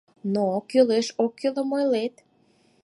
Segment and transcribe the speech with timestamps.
[0.33, 2.15] Но-о, кӱлеш-оккӱлым ойлет.